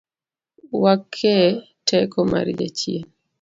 [0.81, 1.35] Wake
[1.87, 3.05] teko mar jachien